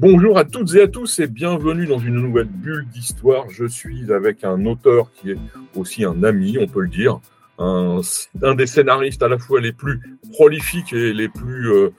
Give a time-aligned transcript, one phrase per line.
[0.00, 3.50] Bonjour à toutes et à tous et bienvenue dans une nouvelle bulle d'histoire.
[3.50, 5.36] Je suis avec un auteur qui est
[5.76, 7.20] aussi un ami, on peut le dire,
[7.58, 8.00] un,
[8.56, 10.00] des scénaristes à la fois les plus
[10.32, 11.90] prolifiques et les plus, euh,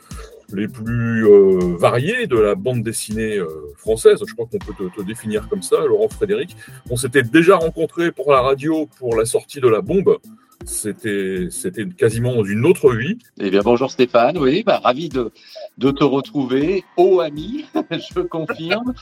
[0.51, 3.45] les plus euh, variés de la bande dessinée euh,
[3.77, 4.17] française.
[4.27, 6.55] Je crois qu'on peut te, définir comme ça, Laurent Frédéric.
[6.89, 10.17] On s'était déjà rencontré pour la radio pour la sortie de la bombe.
[10.65, 11.49] C'était,
[11.97, 13.19] quasiment une autre vie.
[13.39, 15.31] Eh bien, bonjour Stéphane, oui, bah, ravi de,
[15.77, 18.93] de te retrouver, ô ami, je confirme.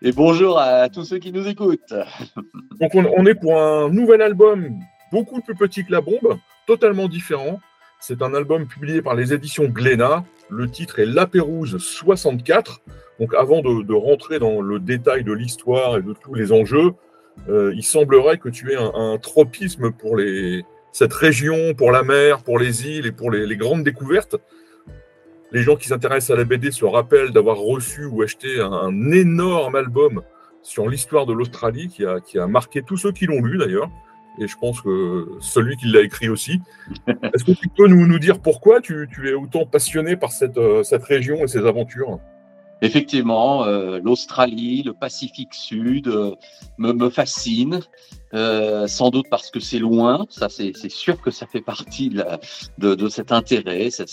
[0.00, 1.94] Et bonjour à tous ceux qui nous écoutent.
[2.80, 4.70] Donc, on, est pour un nouvel album,
[5.10, 7.60] beaucoup plus petit que la bombe, totalement différent.
[8.00, 10.24] C'est un album publié par les éditions Glénat.
[10.48, 12.80] Le titre est La Pérouse 64.
[13.20, 16.92] Donc, avant de, rentrer dans le détail de l'histoire et de tous les enjeux,
[17.48, 20.18] euh, il semblerait que tu aies un, tropisme pour
[20.92, 24.36] cette région, pour la mer, pour les îles et pour les, grandes découvertes.
[25.52, 29.12] Les gens qui s'intéressent à la BD se rappellent d'avoir reçu ou acheté un, un
[29.12, 30.22] énorme album
[30.62, 33.90] sur l'histoire de l'Australie qui a, qui a, marqué tous ceux qui l'ont lu d'ailleurs.
[34.38, 36.60] Et je pense que celui qui l'a écrit aussi.
[37.06, 40.56] Est-ce que tu peux nous, nous dire pourquoi tu, tu, es autant passionné par cette,
[40.56, 42.18] euh, cette région et ses aventures?
[42.82, 46.34] Effectivement, euh, l'Australie, le Pacifique Sud euh,
[46.78, 47.80] me, me fascine,
[48.34, 50.26] euh, sans doute parce que c'est loin.
[50.30, 52.40] Ça, c'est sûr que ça fait partie de, la,
[52.78, 53.90] de, de cet intérêt.
[53.90, 54.04] Ça,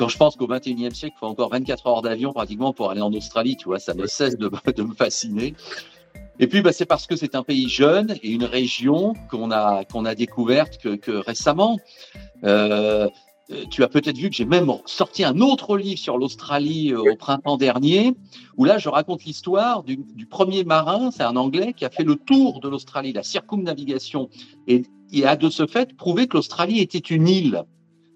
[0.00, 3.02] quand je pense qu'au 21e siècle, il faut encore 24 heures d'avion pratiquement pour aller
[3.02, 5.54] en Australie, tu vois, ça ne cesse de, de me fasciner.
[6.38, 9.84] Et puis, bah, c'est parce que c'est un pays jeune et une région qu'on a,
[9.84, 11.78] qu'on a découverte que, que récemment.
[12.44, 13.08] Euh,
[13.70, 17.16] tu as peut-être vu que j'ai même sorti un autre livre sur l'Australie euh, au
[17.16, 18.14] printemps dernier,
[18.56, 22.04] où là, je raconte l'histoire du, du, premier marin, c'est un Anglais, qui a fait
[22.04, 24.30] le tour de l'Australie, la circumnavigation,
[24.66, 24.80] et,
[25.12, 27.64] et a de ce fait prouvé que l'Australie était une île.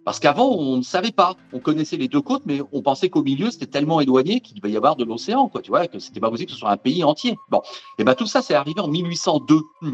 [0.05, 1.35] Parce qu'avant, on ne savait pas.
[1.53, 4.73] On connaissait les deux côtes, mais on pensait qu'au milieu, c'était tellement éloigné qu'il devait
[4.73, 5.63] y avoir de l'océan, quoi.
[5.63, 7.37] Tu vois, que c'était pas possible que ce soit un pays entier.
[7.51, 7.63] Bon.
[7.99, 9.61] Et ben, tout ça, c'est arrivé en 1802.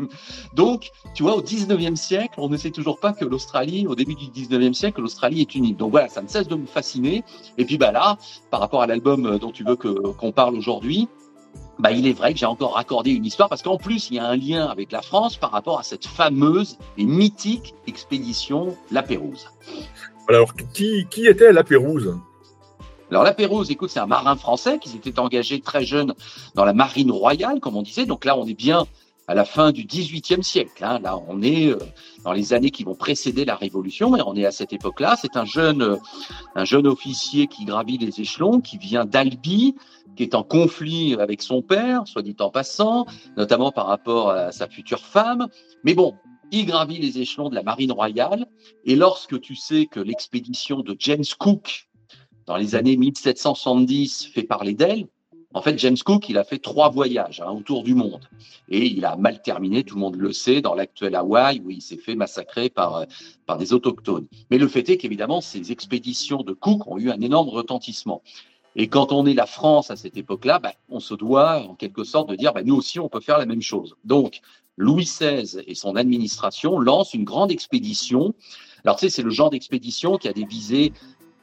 [0.54, 4.14] Donc, tu vois, au 19e siècle, on ne sait toujours pas que l'Australie, au début
[4.14, 5.76] du 19e siècle, l'Australie est une île.
[5.76, 7.22] Donc voilà, ça ne cesse de me fasciner.
[7.56, 8.18] Et puis, bah là,
[8.50, 11.08] par rapport à l'album dont tu veux que, qu'on parle aujourd'hui,
[11.78, 14.18] bah, il est vrai que j'ai encore raccordé une histoire parce qu'en plus, il y
[14.18, 19.02] a un lien avec la France par rapport à cette fameuse et mythique expédition La
[19.02, 19.48] Pérouse.
[20.28, 22.16] Alors, qui, qui était La Pérouse?
[23.10, 26.14] Alors la Pérouse, écoute, c'est un marin français qui s'était engagé très jeune
[26.54, 28.06] dans la marine royale, comme on disait.
[28.06, 28.86] Donc là, on est bien
[29.26, 30.84] à la fin du XVIIIe siècle.
[30.84, 31.00] Hein.
[31.02, 31.74] Là, on est
[32.24, 35.16] dans les années qui vont précéder la Révolution, et on est à cette époque-là.
[35.20, 35.98] C'est un jeune,
[36.54, 39.74] un jeune officier qui gravit les échelons, qui vient d'Albi,
[40.20, 43.06] qui est en conflit avec son père, soit dit en passant,
[43.38, 45.48] notamment par rapport à sa future femme.
[45.82, 46.14] Mais bon,
[46.50, 48.44] il gravit les échelons de la marine royale,
[48.84, 51.88] et lorsque tu sais que l'expédition de James Cook,
[52.44, 55.06] dans les années 1770, fait parler d'elle,
[55.54, 58.28] en fait, James Cook, il a fait trois voyages hein, autour du monde.
[58.68, 61.82] Et il a mal terminé, tout le monde le sait, dans l'actuel Hawaï, où il
[61.82, 63.06] s'est fait massacrer par,
[63.46, 64.28] par des autochtones.
[64.50, 68.22] Mais le fait est qu'évidemment, ces expéditions de Cook ont eu un énorme retentissement.
[68.76, 72.04] Et quand on est la France à cette époque-là, bah, on se doit en quelque
[72.04, 73.96] sorte de dire, bah, nous aussi, on peut faire la même chose.
[74.04, 74.40] Donc,
[74.76, 78.34] Louis XVI et son administration lancent une grande expédition.
[78.84, 80.92] Alors, tu sais, c'est le genre d'expédition qui a des visées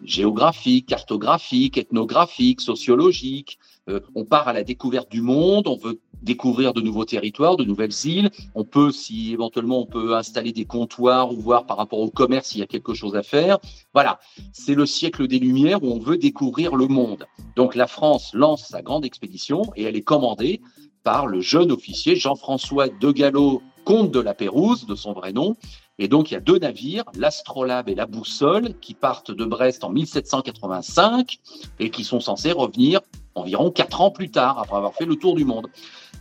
[0.04, 3.60] géographiques, cartographiques, ethnographiques, sociologiques.
[3.90, 7.64] Euh, on part à la découverte du monde, on veut découvrir de nouveaux territoires, de
[7.64, 8.30] nouvelles îles.
[8.56, 12.48] On peut, si éventuellement on peut installer des comptoirs ou voir par rapport au commerce
[12.48, 13.60] s'il y a quelque chose à faire.
[13.94, 14.20] Voilà,
[14.52, 17.26] c'est le siècle des Lumières où on veut découvrir le monde.
[17.56, 20.62] Donc la France lance sa grande expédition et elle est commandée
[21.04, 25.56] par le jeune officier Jean-François de Gallo, comte de la Pérouse, de son vrai nom.
[26.00, 29.84] Et donc, il y a deux navires, l'Astrolabe et la Boussole, qui partent de Brest
[29.84, 31.40] en 1785
[31.80, 33.00] et qui sont censés revenir
[33.36, 35.68] environ quatre ans plus tard, après avoir fait le tour du monde.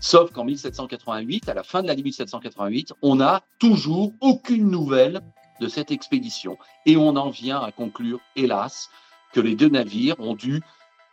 [0.00, 5.20] Sauf qu'en 1788, à la fin de l'année 1788, on n'a toujours aucune nouvelle
[5.60, 6.58] de cette expédition.
[6.84, 8.90] Et on en vient à conclure, hélas,
[9.32, 10.60] que les deux navires ont dû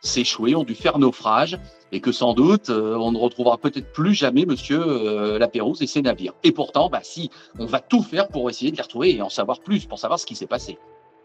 [0.01, 1.57] s'échouer, ont dû faire naufrage,
[1.93, 5.87] et que sans doute, euh, on ne retrouvera peut-être plus jamais Monsieur euh, Lapérouse et
[5.87, 6.33] ses navires.
[6.43, 9.29] Et pourtant, bah, si, on va tout faire pour essayer de les retrouver et en
[9.29, 10.77] savoir plus, pour savoir ce qui s'est passé.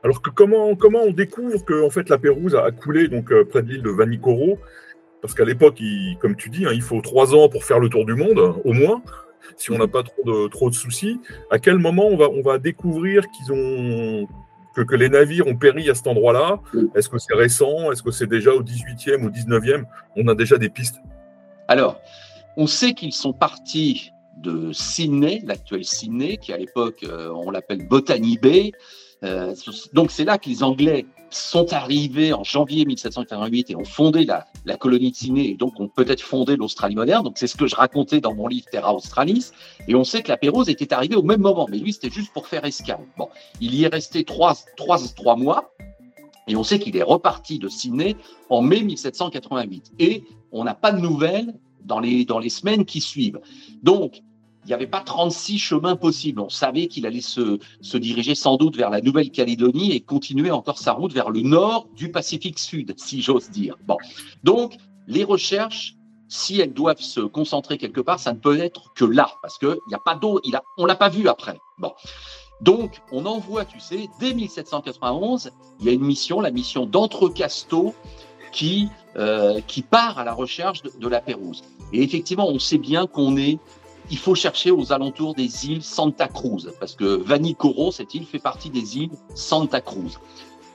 [0.05, 3.45] Alors que comment, comment on découvre que en fait, la Pérouse a coulé donc, euh,
[3.45, 4.59] près de l'île de Vanikoro
[5.21, 5.81] parce qu'à l'époque,
[6.21, 8.73] comme tu dis, hein, il faut trois ans pour faire le tour du monde, au
[8.73, 9.03] moins,
[9.57, 11.21] si on n'a pas trop de, trop de soucis.
[11.51, 14.27] À quel moment on va, on va découvrir qu'ils ont
[14.75, 16.61] que, que, les navires ont péri à cet endroit-là?
[16.95, 17.91] Est-ce que c'est récent?
[17.91, 19.85] Est-ce que c'est déjà au 18e ou 19e
[20.17, 20.97] On a déjà des pistes
[21.67, 22.01] Alors,
[22.57, 27.87] on sait qu'ils sont partis de Sydney, l'actuel Sydney, qui à l'époque, euh, on l'appelle
[27.87, 28.73] Botany Bay.
[29.25, 29.55] Euh,
[29.93, 34.47] donc c'est là que les Anglais sont arrivés en janvier 1788 et ont fondé la,
[34.65, 37.25] la colonie de Sydney et donc ont peut-être fondé l'Australie moderne.
[37.25, 39.51] Donc c'est ce que je racontais dans mon livre Terra Australis.
[39.89, 42.33] Et on sait que la Pérouse était arrivée au même moment, mais lui c'était juste
[42.33, 43.01] pour faire escale.
[43.17, 43.29] Bon,
[43.61, 45.71] il y est resté trois, trois, trois mois
[46.49, 48.17] et on sait qu'il est reparti de Sydney
[48.49, 49.93] en mai 1788.
[49.99, 51.55] Et on n'a pas de nouvelles
[51.85, 53.41] dans les, dans les semaines qui suivent.
[53.83, 54.23] Donc,
[54.69, 56.41] il n'y avait pas 36 chemins possibles.
[56.41, 60.77] On savait qu'il allait se, se, diriger sans doute vers la Nouvelle-Calédonie et continuer encore
[60.77, 63.77] sa route vers le nord du Pacifique Sud, si j'ose dire.
[63.87, 63.97] Bon.
[64.45, 64.75] Donc,
[65.07, 65.95] les recherches,
[66.29, 69.79] si elles doivent se concentrer quelque part, ça ne peut être que là, parce qu'il
[69.89, 71.59] n'y a pas d'eau, a, on l'a pas vu après.
[71.79, 71.95] Bon.
[72.61, 75.51] Donc, on envoie, tu sais, dès 1791,
[75.81, 77.95] il y a une mission, la mission d'Entrecasteaux,
[78.53, 81.63] qui, euh, qui part à la recherche de la Pérouse.
[81.93, 83.59] Et effectivement, on sait bien qu'on est
[84.11, 88.39] il faut chercher aux alentours des îles Santa Cruz, parce que Vanicoro, cette île, fait
[88.39, 90.19] partie des îles Santa Cruz.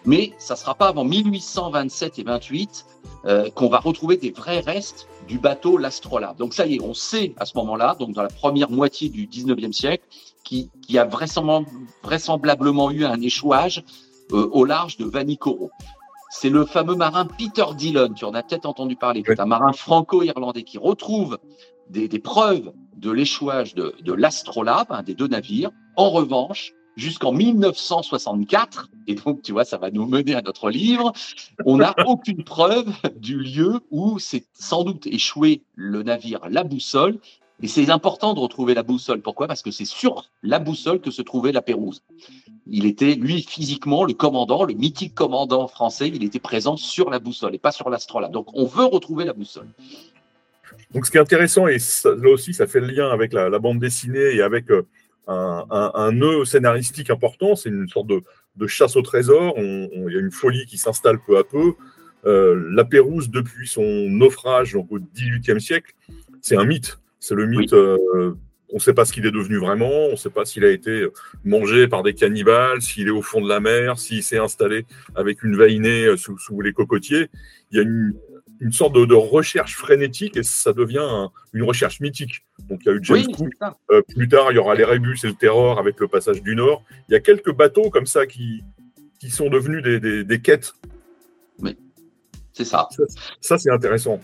[0.06, 2.86] Mais ça ne sera pas avant 1827 et 28
[3.26, 6.38] euh, qu'on va retrouver des vrais restes du bateau l'Astrolabe.
[6.38, 9.28] Donc ça y est, on sait à ce moment-là, donc dans la première moitié du
[9.28, 10.04] 19e siècle,
[10.44, 13.86] qu'il y a vraisemblablement eu un échouage
[14.34, 15.72] euh, au large de Vanicoro.
[16.32, 19.72] C'est le fameux marin Peter Dillon, tu en as peut-être entendu parler, c'est un marin
[19.72, 21.38] franco-irlandais qui retrouve
[21.90, 25.72] des, des preuves de l'échouage de, de l'Astrolabe, un des deux navires.
[25.96, 31.12] En revanche, jusqu'en 1964, et donc tu vois, ça va nous mener à notre livre,
[31.66, 37.20] on n'a aucune preuve du lieu où s'est sans doute échoué le navire La Boussole.
[37.62, 39.22] Et c'est important de retrouver la boussole.
[39.22, 39.48] Pourquoi?
[39.48, 42.04] Parce que c'est sur la boussole que se trouvait la Pérouse.
[42.68, 47.20] Il était, lui, physiquement, le commandant, le mythique commandant français, il était présent sur la
[47.20, 48.34] boussole et pas sur l'Astrolabe.
[48.34, 49.70] Donc on veut retrouver la boussole.
[50.94, 53.80] Donc, ce qui est intéressant, et là aussi, ça fait le lien avec la, bande
[53.80, 54.84] dessinée et avec euh,
[55.28, 59.56] un, nœud scénaristique important, c'est une sorte de, chasse au trésor.
[59.58, 61.74] Il y a une folie qui s'installe peu à peu.
[62.26, 65.94] Euh, la Pérouse, depuis son naufrage donc au XVIIIe siècle,
[66.42, 67.00] c'est un mythe.
[67.20, 67.74] C'est le mythe.
[67.74, 68.34] Euh,
[68.70, 70.08] on ne sait pas ce qu'il est devenu vraiment.
[70.08, 71.08] On ne sait pas s'il a été
[71.44, 74.86] mangé par des cannibales, s'il est au fond de la mer, s'il s'est installé
[75.16, 77.30] avec une vainée sous, sous les cocotiers.
[77.72, 78.14] Il y a une,
[78.64, 82.46] une sorte de, recherche frénétique et ça devient une recherche mythique.
[82.70, 83.54] Donc il y a eu James Cook.
[83.92, 86.56] Euh, plus tard, il y aura les Rébus et le Terror avec le passage du
[86.56, 86.84] Nord.
[87.10, 88.64] Il y a quelques bateaux comme ça qui,
[89.20, 90.74] qui sont devenus des, des, quêtes.
[91.60, 91.78] Oui,
[92.54, 92.88] c'est ça.
[93.42, 94.22] Ça, c'est intéressant.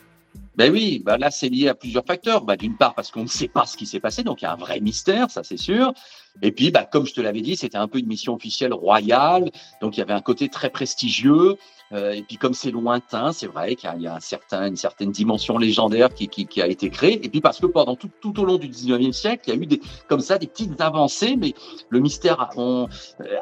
[0.60, 2.44] Ben oui, ben là c'est lié à plusieurs facteurs.
[2.44, 4.48] Ben, D'une part parce qu'on ne sait pas ce qui s'est passé, donc il y
[4.50, 5.94] a un vrai mystère, ça c'est sûr.
[6.42, 9.52] Et puis, ben, comme je te l'avais dit, c'était un peu une mission officielle royale,
[9.82, 11.56] donc il y avait un côté très prestigieux.
[11.94, 15.12] Euh, et puis comme c'est lointain, c'est vrai qu'il y a un certain, une certaine
[15.12, 17.26] dimension légendaire qui, qui, qui, a été créée.
[17.26, 19.62] Et puis parce que pendant tout, tout au long du 19e siècle, il y a
[19.62, 19.80] eu des,
[20.10, 21.54] comme ça des petites avancées, mais
[21.88, 22.90] le mystère a, on,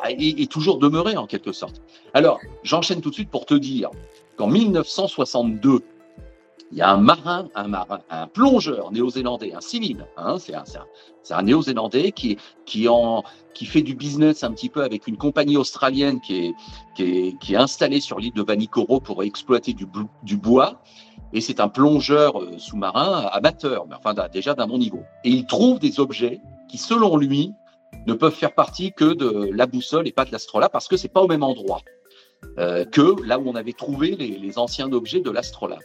[0.08, 1.82] est, toujours demeuré en quelque sorte.
[2.14, 3.90] Alors, j'enchaîne tout de suite pour te dire
[4.38, 5.82] qu'en 1962,
[6.72, 10.64] il y a un marin, un marin, un plongeur néo-zélandais, un civil, hein, c'est un,
[10.64, 12.88] un, un néo-zélandais qui, qui,
[13.54, 16.54] qui fait du business un petit peu avec une compagnie australienne qui est,
[16.96, 19.88] qui est, qui est installée sur l'île de Vanikoro pour exploiter du,
[20.24, 20.82] du bois.
[21.34, 25.04] Et c'est un plongeur euh, sous-marin amateur, mais enfin déjà d'un bon niveau.
[25.24, 26.40] Et il trouve des objets
[26.70, 27.54] qui, selon lui,
[28.06, 31.10] ne peuvent faire partie que de la boussole et pas de l'astrolabe parce que c'est
[31.10, 31.82] pas au même endroit.
[32.60, 35.84] Euh, que là où on avait trouvé les, anciens objets de l'astrolabe.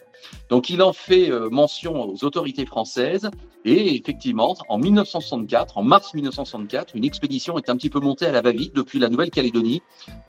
[0.48, 3.30] Donc il en fait euh, mention aux autorités françaises
[3.66, 8.32] et effectivement, en 1964, en mars 1964, une expédition est un petit peu montée à
[8.32, 9.82] la va-vite depuis la Nouvelle-Calédonie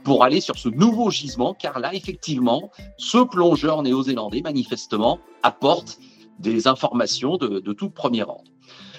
[0.04, 5.98] pour aller sur ce nouveau gisement, car là, effectivement, ce plongeur néo-zélandais, manifestement, apporte
[6.40, 8.52] des informations de, de tout premier ordre.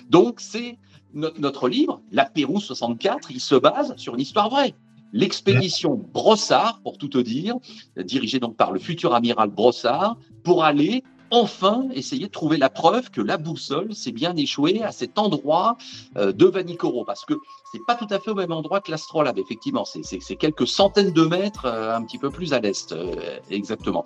[0.09, 0.78] Donc c'est
[1.12, 4.75] notre livre, La Pérou 64, il se base sur une histoire vraie
[5.14, 7.54] l'expédition Brossard, pour tout te dire,
[7.97, 13.11] dirigée donc par le futur amiral Brossard, pour aller enfin essayer de trouver la preuve
[13.11, 15.76] que la boussole s'est bien échouée à cet endroit
[16.16, 17.35] euh, de Vanikoro, parce que
[17.73, 21.25] c'est pas tout à fait au même endroit que l'astrolabe, effectivement, c'est quelques centaines de
[21.25, 24.04] mètres euh, un petit peu plus à l'est, euh, exactement.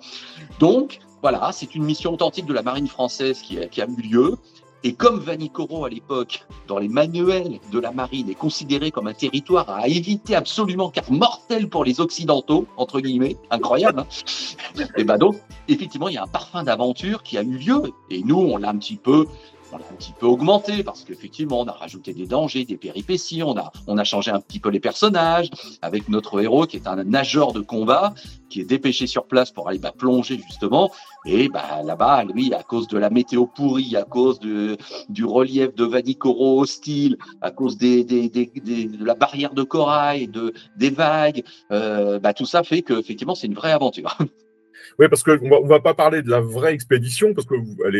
[0.59, 4.37] Donc, voilà, c'est une mission authentique de la marine française qui qui a eu lieu.
[4.83, 9.13] Et comme Vanikoro à l'époque, dans les manuels de la marine, est considéré comme un
[9.13, 15.17] territoire à éviter absolument car mortel pour les Occidentaux, entre guillemets, incroyable, hein et ben
[15.17, 15.35] donc,
[15.67, 17.91] effectivement, il y a un parfum d'aventure qui a eu lieu.
[18.09, 19.25] Et nous, on l'a un petit peu
[19.71, 23.43] on a un petit peu augmenté parce qu'effectivement, on a rajouté des dangers, des péripéties,
[23.43, 25.49] on a, on a changé un petit peu les personnages
[25.81, 28.13] avec notre héros qui est un nageur de combat
[28.49, 30.91] qui est dépêché sur place pour aller bah, plonger justement.
[31.25, 34.77] Et bah, là-bas, lui, à cause de la météo pourrie, à cause de,
[35.09, 38.47] du relief de Vanikoro hostile, à cause des, des, des,
[38.85, 43.35] de la barrière de corail, de, des vagues, euh, bah, tout ça fait que effectivement,
[43.35, 44.17] c'est une vraie aventure.
[44.97, 47.55] Oui, parce qu'on ne va pas parler de la vraie expédition, parce que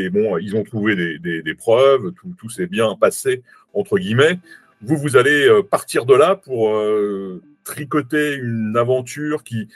[0.09, 3.43] bon, ils ont trouvé des, preuves, tout, s'est bien passé,
[3.73, 4.39] entre guillemets.
[4.81, 9.67] Vous, vous allez euh, partir de là pour euh, tricoter une aventure qui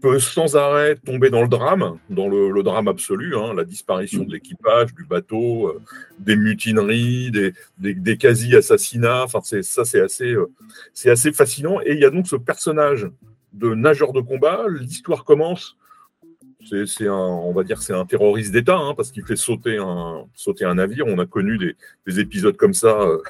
[0.00, 4.32] peut sans arrêt tomber dans le drame, dans le, drame absolu, hein, la disparition de
[4.32, 5.82] l'équipage, du bateau, euh,
[6.20, 9.24] des mutineries, des, des, quasi-assassinats.
[9.24, 10.36] Enfin, ça, c'est assez,
[10.94, 11.80] c'est assez fascinant.
[11.84, 13.08] Et il y a donc ce personnage
[13.52, 14.64] de nageur de combat.
[14.68, 15.76] L'histoire commence
[16.86, 20.24] c'est un, on va dire, c'est un terroriste d'État hein, parce qu'il fait sauter un,
[20.34, 21.06] sauter un navire.
[21.06, 21.58] On a connu
[22.06, 23.22] des, épisodes comme ça euh,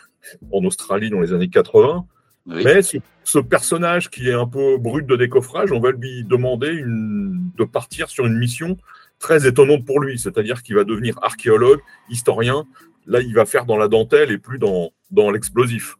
[0.53, 2.07] en Australie dans les années 80.
[2.47, 7.51] Mais ce, personnage qui est un peu brut de décoffrage, on va lui demander une,
[7.57, 8.77] de partir sur une mission
[9.19, 12.65] très étonnante pour lui, c'est-à-dire qu'il va devenir archéologue, historien.
[13.07, 15.97] Là, il va faire dans la dentelle et plus dans, dans l'explosif.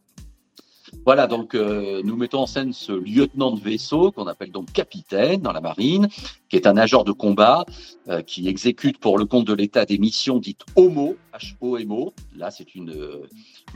[1.05, 5.41] Voilà, donc euh, nous mettons en scène ce lieutenant de vaisseau qu'on appelle donc capitaine
[5.41, 6.09] dans la marine,
[6.49, 7.65] qui est un nageur de combat
[8.09, 12.13] euh, qui exécute pour le compte de l'État des missions dites HOMO, H-O-M-O.
[12.35, 13.25] Là, c'est une, euh,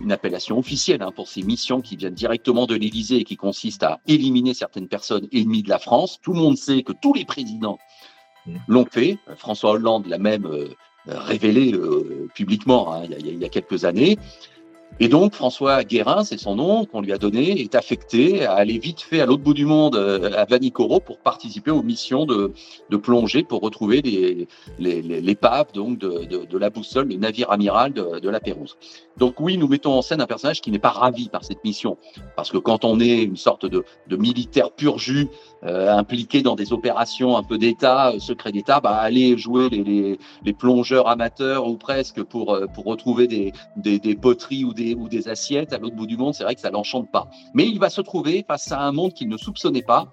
[0.02, 3.84] une appellation officielle hein, pour ces missions qui viennent directement de l'Élysée et qui consistent
[3.84, 6.20] à éliminer certaines personnes ennemies de la France.
[6.22, 7.80] Tout le monde sait que tous les présidents
[8.46, 8.56] mmh.
[8.68, 9.18] l'ont fait.
[9.38, 10.50] François Hollande l'a même
[11.08, 11.74] révélé
[12.36, 14.18] publiquement hein, il, y a, quelques années.
[15.00, 18.78] Et donc, François Guérin, c'est son nom qu'on lui a donné, est affecté à aller
[18.78, 22.54] vite fait à l'autre bout du monde, euh, à Vanikoro, pour participer aux missions de,
[22.90, 25.38] de plongée pour retrouver les, les, les,
[25.74, 28.78] donc de, de, de, la boussole, le navire amiral de, de la Pérouse.
[29.18, 31.98] Donc oui, nous mettons en scène un personnage qui n'est pas ravi par cette mission,
[32.36, 35.28] parce que quand on est une sorte de, de militaire pur jus,
[35.64, 40.18] euh, impliqué dans des opérations un peu d'État, euh, secret d'État, bah, aller jouer les,
[40.54, 45.78] plongeurs amateurs ou presque pour, pour retrouver des poteries ou des ou des assiettes à
[45.78, 47.30] l'autre bout du monde, c'est vrai que ça l'enchante pas.
[47.54, 50.12] Mais il va se trouver face à un monde qu'il ne soupçonnait pas,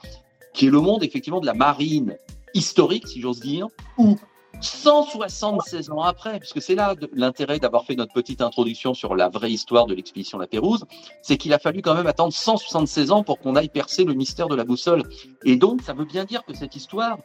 [0.54, 2.16] qui est le monde effectivement de la marine
[2.54, 3.66] historique, si j'ose dire,
[3.98, 4.16] où
[4.60, 9.50] 176 ans après, puisque c'est là l'intérêt d'avoir fait notre petite introduction sur la vraie
[9.50, 10.84] histoire de l'expédition La Pérouse,
[11.22, 14.48] c'est qu'il a fallu quand même attendre 176 ans pour qu'on aille percer le mystère
[14.48, 15.02] de la boussole.
[15.44, 17.18] Et donc, ça veut bien dire que cette histoire,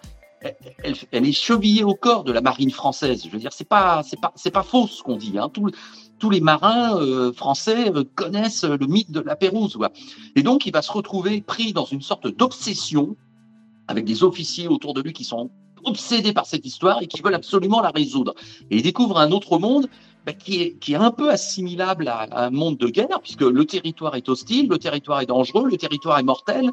[1.11, 3.23] elle, est chevillée au corps de la marine française.
[3.23, 5.37] Je veux dire, c'est pas, c'est pas, c'est pas faux ce qu'on dit.
[5.37, 5.49] Hein.
[6.19, 9.77] Tous les marins euh, français euh, connaissent le mythe de la Pérouse.
[10.35, 13.15] Et donc, il va se retrouver pris dans une sorte d'obsession
[13.87, 15.49] avec des officiers autour de lui qui sont
[15.85, 18.33] obsédés par cette histoire et qui veulent absolument la résoudre.
[18.71, 19.87] Et il découvre un autre monde
[20.25, 23.65] bah, qui, est, qui est un peu assimilable à, un monde de guerre, puisque le
[23.65, 26.71] territoire est hostile, le territoire est dangereux, le territoire est mortel,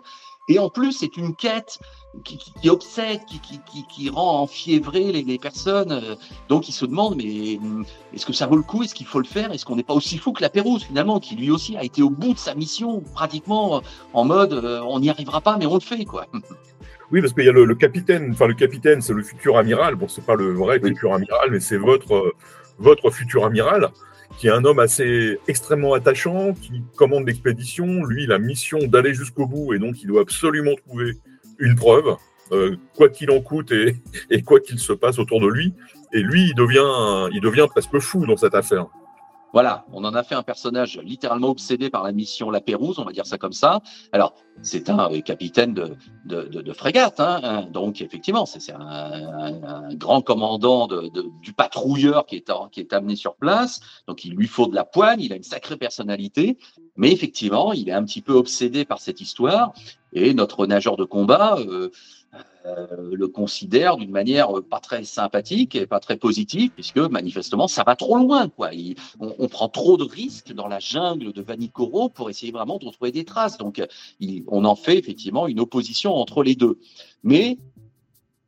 [0.49, 1.79] et en plus, c'est une quête
[2.25, 5.93] qui, qui, obsède, qui, qui, qui, rend enfiévré les, les personnes.
[5.93, 6.17] Euh,
[6.49, 8.83] donc, ils se demandent, mais hum, est-ce que ça vaut le coup?
[8.83, 9.53] Est-ce qu'il faut le faire?
[9.53, 12.03] Est-ce qu'on n'est pas aussi fou que la Pérouse, finalement, qui lui aussi a été
[12.03, 13.81] au bout de sa mission, pratiquement euh,
[14.13, 16.27] en mode euh, on n'y arrivera pas, mais on le fait, quoi.
[17.13, 19.97] Oui, parce qu'il y a le, capitaine, enfin le capitaine, c'est le futur amiral.
[19.97, 22.37] Bon, c'est pas le vrai futur amiral, mais c'est votre,
[22.79, 23.91] votre futur amiral
[24.39, 28.05] qui est un homme assez extrêmement attachant, qui commande l'expédition.
[28.05, 31.19] Lui, il a mission d'aller jusqu'au bout et donc il doit absolument trouver
[31.59, 32.17] une preuve,
[32.53, 33.97] euh, quoi qu'il en coûte et,
[34.31, 35.75] et quoi qu'il se passe autour de lui.
[36.13, 38.87] Et lui, il devient, il devient presque fou dans cette affaire.
[39.53, 43.05] Voilà, on en a fait un personnage littéralement obsédé par la mission La Pérouse, on
[43.05, 43.81] va dire ça comme ça.
[44.13, 47.63] Alors, c'est un euh, capitaine de, de, de, de frégate, hein, hein.
[47.71, 50.87] donc effectivement, c'est un, un, grand commandant
[51.43, 53.81] du patrouilleur qui est, qui est amené sur place.
[54.07, 56.59] Donc, il lui faut de la poigne, il a une sacrée personnalité,
[56.97, 59.73] mais effectivement, il est un petit peu obsédé par cette histoire.
[60.13, 61.91] Et notre nageur de combat, euh,
[62.65, 67.97] le considère d'une manière pas très sympathique et pas très positive, puisque manifestement ça va
[67.97, 68.49] trop loin.
[68.49, 68.71] Quoi.
[69.19, 73.13] on, prend trop de risques dans la jungle de Vanikoro pour essayer vraiment de retrouver
[73.13, 73.59] des traces.
[73.59, 73.83] Donc
[74.49, 76.79] on en fait effectivement une opposition entre les deux.
[77.25, 77.59] Mais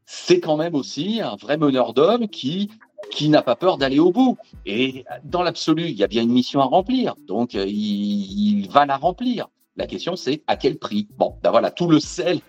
[0.05, 2.71] c'est quand même aussi un vrai meneur d'hommes qui
[3.11, 4.39] qui n'a pas peur d'aller au bout.
[4.65, 8.97] Et dans l'absolu, il y a bien une mission à remplir, donc il va la
[8.97, 9.49] remplir.
[9.77, 11.09] La question, c'est à quel prix?
[11.17, 12.41] Bon, ben voilà, tout le sel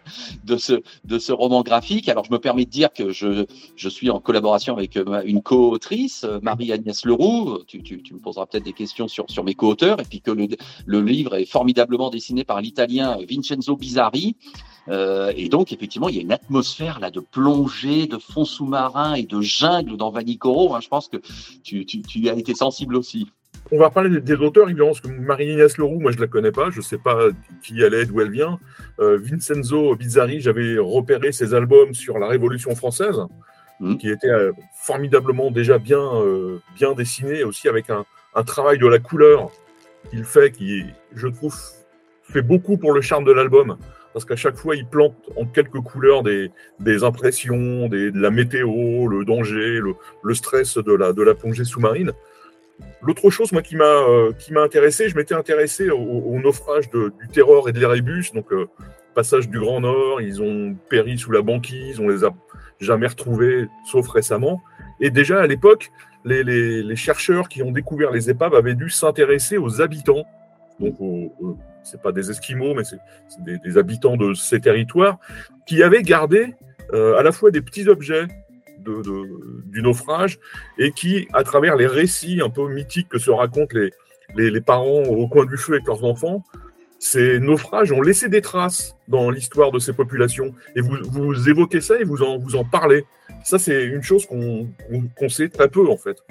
[0.44, 2.10] de ce, de ce roman graphique.
[2.10, 3.46] Alors, je me permets de dire que je,
[3.77, 7.60] je suis en collaboration avec euh, une co-autrice, euh, Marie-Agnès Leroux.
[7.65, 10.01] Tu, tu, tu me poseras peut-être des questions sur, sur mes co-auteurs.
[10.01, 10.50] Et puis que le,
[10.86, 14.36] le livre est formidablement dessiné par l'italien Vincenzo Bizzarri.
[14.89, 19.13] Euh, et donc, effectivement, il y a une atmosphère là de plongée, de fond sous-marin
[19.13, 20.75] et de jungle dans Vanicoro.
[20.75, 20.82] Hein.
[20.82, 21.22] Je pense que
[21.63, 23.27] tu, tu, tu as été sensible aussi.
[23.74, 26.70] On va parler des, auteurs, évidemment, parce que Marie-Inès Leroux, moi je la connais pas,
[26.70, 27.30] je sais pas
[27.63, 28.60] qui elle est, d'où elle vient.
[29.00, 33.20] Euh, Vincenzo Bizzarri, j'avais repéré ses albums sur la Révolution française,
[33.80, 33.96] mmh.
[33.98, 38.86] qui étaient euh, formidablement déjà bien, euh, bien dessinés, aussi avec un, un, travail de
[38.86, 39.50] la couleur
[40.12, 40.84] qu'il fait, qui,
[41.15, 41.56] je trouve,
[42.22, 43.77] fait beaucoup pour le charme de l'album.
[44.13, 48.30] Parce qu'à chaque fois, il plante en quelques couleurs des, des impressions, des, de la
[48.30, 52.12] météo, le danger, le, le stress de la, de la plongée sous-marine.
[53.01, 57.27] L'autre chose, moi, qui m'a euh, qui m'a intéressé, je m'étais intéressé au, naufrage du
[57.32, 58.68] Terror et de l'Erebus, donc euh,
[59.13, 62.34] passage du Grand Nord, ils ont péri sous la banquise, on les a
[62.80, 64.62] jamais retrouvés, sauf récemment.
[65.00, 65.92] Et déjà à l'époque,
[66.25, 70.25] les, les, chercheurs qui ont découvert les épaves avaient dû s'intéresser aux habitants,
[70.80, 70.96] donc
[71.84, 73.00] c'est pas des Esquimaux, mais c'est
[73.39, 75.20] des, habitants de ces territoires,
[75.65, 76.56] qui avaient gardé
[76.94, 78.27] euh, à la fois des petits objets
[78.84, 80.40] du naufrage
[80.78, 83.75] et qui, à travers les récits un peu mythiques que se racontent
[84.36, 86.44] les, les, parents au coin du feu avec leurs enfants,
[87.00, 90.54] ces naufrages ont laissé des traces dans l'histoire de ces populations.
[90.75, 93.06] Et vous, vous évoquez ça et vous en, vous en parlez.
[93.44, 96.24] Ça, c'est une chose qu'on sait très peu, en fait.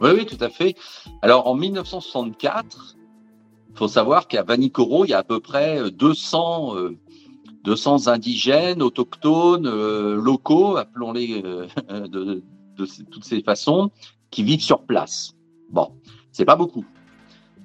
[0.00, 0.76] Oui, oui, tout à fait.
[1.20, 2.96] Alors, en 1964,
[3.70, 6.76] il faut savoir qu'à Vanikoro, il y a à peu près 200
[7.64, 11.66] 200 indigènes, autochtones, euh, locaux, appelons-les euh,
[12.08, 12.42] de,
[12.76, 13.90] toutes ces façons,
[14.30, 15.34] qui vivent sur place.
[15.70, 15.92] Bon,
[16.32, 16.84] c'est pas beaucoup.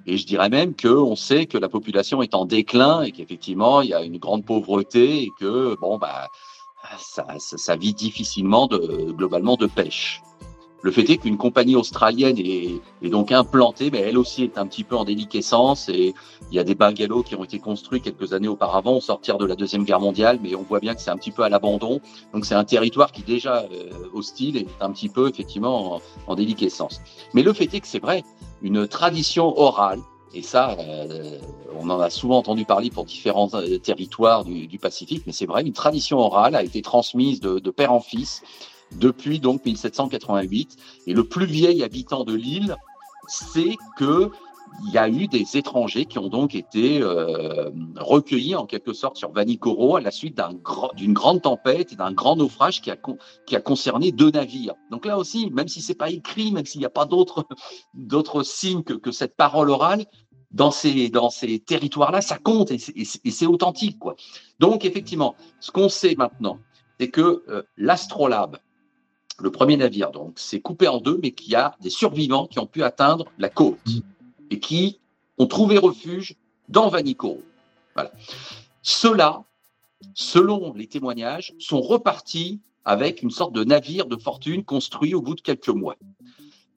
[0.08, 3.90] Et je dirais même qu'on sait que la population est en déclin et qu'effectivement, il
[3.90, 6.28] y a une grande pauvreté et que, bon, bah,
[7.00, 10.22] ça, ça vit difficilement globalement de pêche.
[10.86, 14.84] Le fait est qu'une compagnie australienne est, donc implantée, mais elle aussi est un petit
[14.84, 16.14] peu en déliquescence et
[16.52, 19.48] il y a des bungalows qui ont été construits quelques années auparavant au sortir de
[19.48, 22.02] la Deuxième Guerre mondiale, mais on voit bien que c'est un petit peu à l'abandon.
[22.34, 27.02] Donc c'est un territoire qui déjà euh, hostile est un petit peu effectivement en, déliquescence.
[27.34, 28.24] Mais le fait est que c'est vrai,
[28.62, 30.02] une tradition orale,
[30.36, 31.40] et ça, euh,
[31.80, 35.64] on en a souvent entendu parler pour différents euh, territoires du, Pacifique, mais c'est vrai,
[35.64, 38.44] une tradition orale a été transmise de, de père en fils
[38.94, 40.78] depuis donc 1788.
[41.08, 42.76] Et le plus vieil habitant de l'île,
[43.28, 44.32] c'est que
[44.84, 49.16] il y a eu des étrangers qui ont donc été euh, recueillis en quelque sorte
[49.16, 50.42] sur Vanikoro à la suite
[50.96, 52.98] d'une grande tempête et d'un grand naufrage qui a,
[53.46, 54.74] qui a concerné deux navires.
[54.92, 57.46] Donc là aussi, même si c'est pas écrit, même s'il n'y a pas d'autres
[57.94, 60.06] d'autres signes que, que, cette parole orale,
[60.52, 64.00] dans ces, dans ces territoires-là, ça compte et c'est authentique.
[64.00, 64.16] Quoi.
[64.60, 66.60] Donc effectivement, ce qu'on sait maintenant,
[67.00, 68.58] c'est que euh, l'astrolabe,
[69.40, 70.12] le premier navire.
[70.12, 73.26] Donc, c'est coupé en deux, mais qu'il y a des survivants qui ont pu atteindre
[73.38, 73.78] la côte
[74.50, 75.00] et qui
[75.38, 76.36] ont trouvé refuge
[76.70, 77.42] dans Vanikoro.
[77.94, 78.12] Voilà.
[78.82, 79.44] Ceux-là,
[80.14, 85.36] selon les témoignages, sont repartis avec une sorte de navire de fortune construit au bout
[85.36, 85.96] de quelques mois.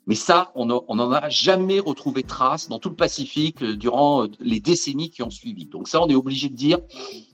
[0.08, 4.28] Mais ça, on n'en a jamais retrouvé trace dans tout le Pacifique euh, durant euh,
[4.40, 5.66] les décennies qui ont suivi.
[5.66, 6.78] Donc ça, on est obligé de dire,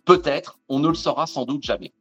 [0.04, 1.92] peut-être, on ne le saura sans doute jamais.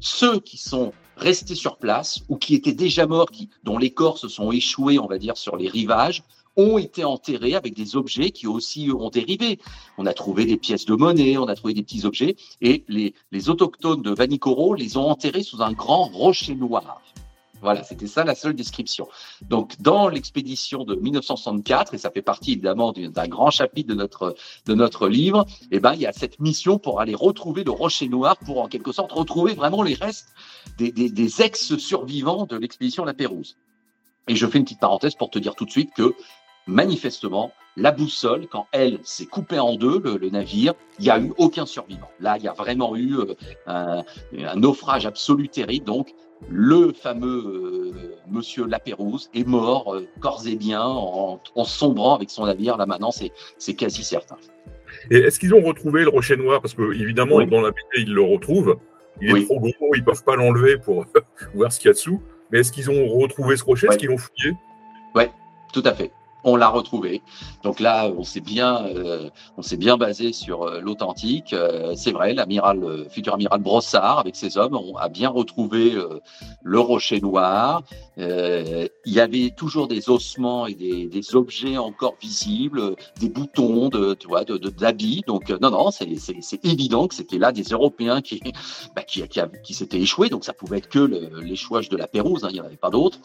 [0.00, 3.30] Ceux qui sont restés sur place ou qui étaient déjà morts,
[3.64, 6.22] dont les corps se sont échoués, on va dire, sur les rivages,
[6.56, 9.58] ont été enterrés avec des objets qui aussi ont dérivé.
[9.98, 13.14] On a trouvé des pièces de monnaie, on a trouvé des petits objets, et les,
[13.30, 17.02] les autochtones de Vanikoro les ont enterrés sous un grand rocher noir.
[17.62, 19.08] Voilà, c'était ça la seule description.
[19.42, 24.34] Donc, dans l'expédition de 1964, et ça fait partie évidemment d'un grand chapitre de notre
[24.66, 28.08] de notre livre, eh ben, il y a cette mission pour aller retrouver le Rocher
[28.08, 30.28] Noir, pour en quelque sorte retrouver vraiment les restes
[30.78, 33.56] des, des, des ex-survivants de l'expédition La Pérouse.
[34.28, 36.14] Et je fais une petite parenthèse pour te dire tout de suite que
[36.66, 41.32] manifestement, la boussole, quand elle s'est coupée en deux, le, navire, il n'y a eu
[41.36, 42.10] aucun survivant.
[42.20, 43.34] Là, il y a vraiment eu euh,
[43.66, 44.02] un,
[44.38, 45.84] un naufrage absolu terrible.
[45.84, 46.14] Donc,
[46.48, 52.46] le fameux euh, monsieur Lapérouse est mort euh, corps et bien en, sombrant avec son
[52.46, 52.76] navire.
[52.76, 54.36] Là maintenant, c'est quasi certain.
[55.10, 56.60] Et est-ce qu'ils ont retrouvé le rocher noir?
[56.60, 58.78] Parce que évidemment, dans la BD, ils le retrouvent.
[59.20, 61.06] Il est trop gros, ils peuvent pas l'enlever pour
[61.54, 62.20] voir ce qu'il y a dessous.
[62.50, 63.88] Mais est-ce qu'ils ont retrouvé ce rocher?
[63.88, 64.52] Est-ce qu'ils l'ont fouillé?
[65.14, 65.24] Oui,
[65.72, 66.12] tout à fait.
[66.46, 67.22] On l'a retrouvé.
[67.64, 71.52] Donc là, on s'est bien, euh, on s'est bien basé sur euh, l'authentique.
[71.52, 75.94] Euh, c'est vrai, l'amiral, futur amiral Brossard, avec ses hommes, on a bien retrouvé
[76.62, 77.82] le rocher noir.
[78.16, 84.28] il y avait toujours des ossements et des, objets encore visibles, des boutons de, tu
[84.28, 85.22] vois, de, d'habits.
[85.26, 86.06] Donc non, non, c'est,
[86.64, 88.40] évident que c'était là des Européens qui,
[88.94, 89.22] bah, qui,
[89.64, 90.28] qui, s'étaient échoués.
[90.28, 91.00] Donc ça pouvait être que
[91.40, 93.18] l'échouage de la Pérouse, hein, il n'y en avait pas d'autres.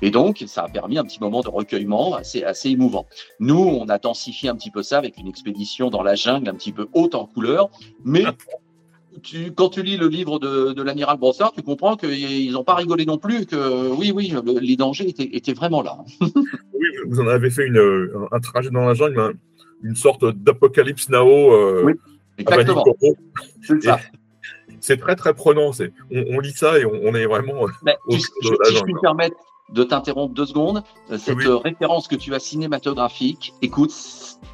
[0.00, 3.06] Et donc ça a permis un petit moment de recueillement assez, assez émouvant.
[3.40, 6.54] Nous, on a densifié un petit peu ça avec une expédition dans la jungle un
[6.54, 7.70] petit peu haute en couleur,
[8.04, 8.24] mais
[9.22, 12.74] tu, quand tu lis le livre de, de l'amiral Brossard, tu comprends qu'ils n'ont pas
[12.74, 15.98] rigolé non plus, que oui, oui, les dangers étaient, étaient vraiment là.
[16.20, 19.36] oui, vous en avez fait une, un trajet dans la jungle,
[19.82, 21.52] une sorte d'apocalypse Nao.
[21.52, 21.92] Euh, oui,
[22.38, 22.84] exactement.
[23.62, 23.98] C'est ça.
[24.80, 25.70] C'est très très prenant.
[26.10, 27.66] On, on, lit ça et on, est vraiment.
[27.84, 29.36] Mais, au, si, je puis me permettre,
[29.72, 30.82] de t'interrompre deux secondes.
[31.10, 33.92] Euh, cette référence que tu as cinématographique, écoute,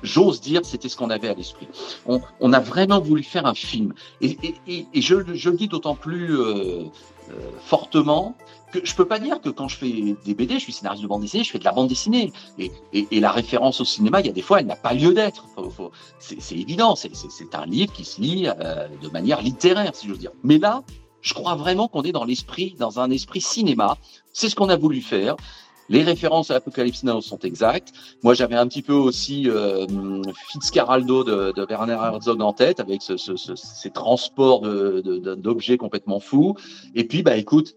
[0.02, 1.68] j'ose dire, c'était ce qu'on avait à l'esprit.
[2.06, 3.92] On, a vraiment voulu faire un film.
[4.20, 4.36] Et,
[4.94, 6.84] je, le dis d'autant plus euh,
[7.30, 8.34] euh, fortement
[8.72, 9.90] que je peux pas dire que quand je fais
[10.24, 12.32] des BD, je suis scénariste de bande dessinée, je fais de la bande dessinée.
[12.58, 12.70] Et,
[13.20, 15.46] la référence au cinéma, il y a des fois, elle n'a pas lieu d'être.
[16.18, 20.32] C'est évident, c'est un livre qui se lit de manière littéraire, si j'ose dire.
[20.44, 20.82] Mais là,
[21.22, 23.96] je crois vraiment qu'on est dans l'esprit, dans un esprit cinéma.
[24.32, 25.36] C'est ce qu'on a voulu faire.
[25.90, 27.92] Les références à Apocalypse Now sont exactes.
[28.22, 29.86] Moi, j'avais un petit peu aussi euh,
[30.50, 36.20] Fitzcarraldo de, de Werner Herzog en tête, avec ce, ce, ces transports d'objets de, complètement
[36.20, 36.56] fous.
[36.94, 37.74] Et puis, bah, écoute,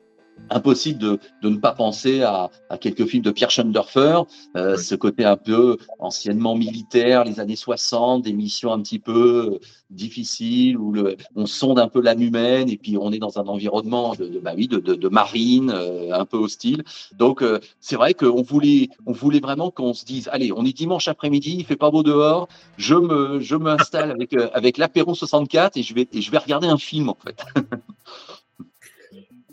[0.49, 4.21] impossible de, de, ne pas penser à, à, quelques films de Pierre Schoendorfer,
[4.57, 9.59] euh, ce côté un peu anciennement militaire, les années 60, des missions un petit peu
[9.89, 13.45] difficiles où le, on sonde un peu l'âme humaine et puis on est dans un
[13.47, 16.83] environnement de, de bah oui, de, de marine euh, un peu hostile.
[17.17, 20.75] Donc euh, c'est vrai qu'on voulait, on voulait vraiment qu'on se dise, allez, on est
[20.75, 25.77] dimanche après-midi, il fait pas beau dehors, je me, je m'installe avec avec l'apéro 64
[25.77, 27.43] et je vais et je vais regarder un film en fait.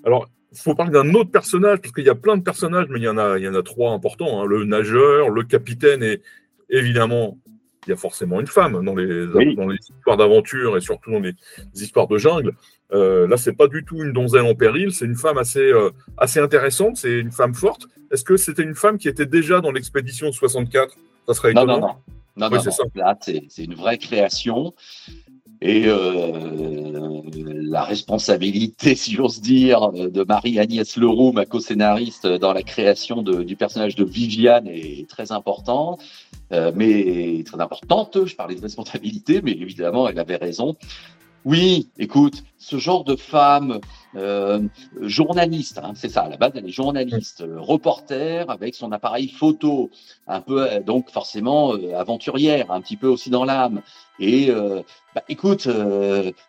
[0.04, 3.04] Alors, faut parler d'un autre personnage, parce qu'il y a plein de personnages, mais il
[3.04, 4.42] y en a, il y en a trois importants.
[4.42, 4.46] Hein.
[4.46, 6.20] Le nageur, le capitaine et
[6.70, 7.38] évidemment,
[7.86, 11.20] il y a forcément une femme dans les, dans les histoires d'aventure et surtout dans
[11.20, 11.34] les
[11.74, 12.52] histoires de jungle.
[12.92, 15.90] Euh, là, c'est pas du tout une donzelle en péril, c'est une femme assez, euh,
[16.16, 17.86] assez intéressante, c'est une femme forte.
[18.10, 21.66] Est-ce que c'était une femme qui était déjà dans l'expédition 64 Ça serait étonnant.
[21.66, 21.94] Non, non, non.
[22.36, 22.62] non, non,
[22.94, 24.74] Là, c'est une vraie création.
[25.60, 33.22] Et euh, la responsabilité, si j'ose dire, de Marie-Agnès Leroux, ma co-scénariste, dans la création
[33.22, 36.00] du personnage de Viviane est très importante,
[36.52, 38.24] euh, mais très importante.
[38.24, 40.76] Je parlais de responsabilité, mais évidemment, elle avait raison.
[41.44, 43.80] Oui, écoute, ce genre de femme
[44.16, 44.60] euh,
[45.00, 49.28] journaliste, hein, c'est ça, à la base, elle est journaliste, euh, reporter avec son appareil
[49.28, 49.90] photo,
[50.26, 53.82] un peu, euh, donc forcément euh, aventurière, un petit peu aussi dans l'âme.
[54.20, 54.50] Et
[55.14, 55.68] bah, écoute,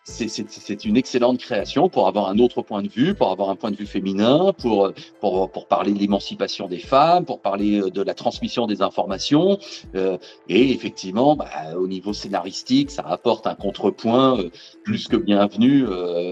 [0.03, 3.69] c'est une excellente création pour avoir un autre point de vue, pour avoir un point
[3.69, 4.91] de vue féminin, pour,
[5.21, 9.59] pour, pour parler de l'émancipation des femmes, pour parler de la transmission des informations.
[9.93, 11.45] et effectivement, bah,
[11.77, 14.39] au niveau scénaristique, ça apporte un contrepoint
[14.83, 15.85] plus que bienvenu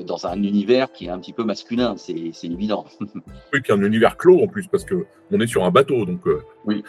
[0.08, 2.86] dans un univers qui est petit peu masculin, c'est évident.
[3.02, 6.06] oui, qui est un univers clos en plus, parce que on est sur un bateau,
[6.06, 6.84] donc euh, oui.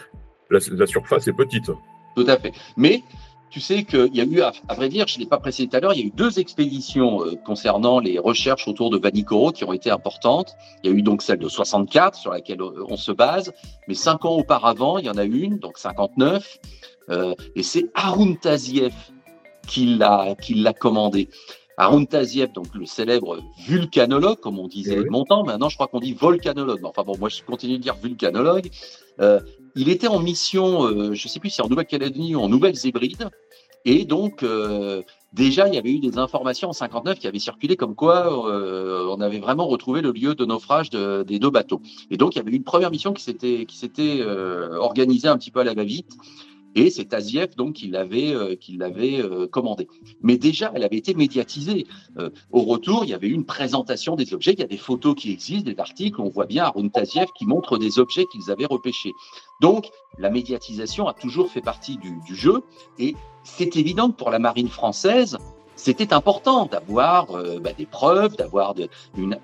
[0.49, 1.71] la, surface est petite.
[2.15, 2.51] Tout à fait.
[2.77, 3.03] Mais
[3.49, 5.77] tu sais qu'il y a eu, à, vrai dire, je ne l'ai pas précisé tout
[5.77, 9.51] à l'heure, il y a eu deux expéditions euh, concernant les recherches autour de Vanikoro
[9.51, 10.55] qui ont été importantes.
[10.83, 13.53] Il y a eu donc celle de 64 sur laquelle euh, on se base,
[13.87, 16.59] mais cinq ans auparavant, il y en a une, donc 59,
[17.55, 18.93] et c'est Arun Taziev
[19.69, 21.29] qui l'a commandé.
[21.79, 25.05] Arun Taziev, donc le célèbre vulcanologue, comme on disait oui.
[25.09, 26.81] longtemps, maintenant je crois qu'on dit volcanologue.
[26.83, 28.69] Enfin bon, moi je continue de dire vulcanologue.
[29.21, 29.39] Euh,
[29.75, 33.29] il était en mission, euh, je ne sais plus si en Nouvelle-Calédonie ou en Nouvelle-Zébride,
[33.85, 37.77] et donc euh, déjà il y avait eu des informations en 59 qui avaient circulé
[37.77, 41.81] comme quoi on avait vraiment retrouvé le lieu de naufrage de, des deux bateaux.
[42.11, 45.37] Et donc il y avait eu une première mission qui s'était qui s'était organisée un
[45.37, 46.11] petit peu à la va-vite
[46.75, 49.87] et c'est Taziev donc qui l'avait euh, qui l'avait euh, commandé.
[50.21, 51.87] Mais déjà, elle avait été médiatisée.
[52.17, 54.53] Euh, au retour, il y avait eu une présentation des objets.
[54.53, 56.21] Il y a des photos qui existent, des articles.
[56.21, 59.13] On voit bien Arun Taziev qui montre des objets qu'ils avaient repêchés.
[59.61, 62.63] Donc, la médiatisation a toujours fait partie du, jeu.
[62.97, 65.37] Et c'est évident que pour la marine française,
[65.75, 67.27] c'était important d'avoir
[67.61, 68.75] bah, des preuves, d'avoir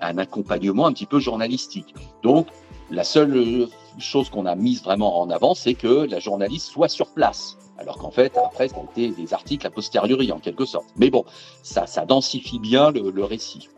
[0.00, 1.94] un accompagnement un petit peu journalistique.
[2.22, 2.48] Donc,
[2.90, 7.08] la seule chose qu'on a mise vraiment en avant, c'est que la journaliste soit sur
[7.12, 7.56] place.
[7.78, 10.86] Alors qu'en fait, après, ça a été des articles a posteriori, en quelque sorte.
[10.96, 11.24] Mais bon,
[11.62, 13.68] ça, ça densifie bien le, le récit.